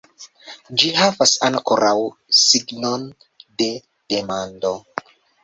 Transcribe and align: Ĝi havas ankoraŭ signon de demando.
Ĝi 0.83 0.87
havas 0.99 1.33
ankoraŭ 1.47 1.91
signon 2.39 3.07
de 3.61 3.69
demando. 4.15 4.75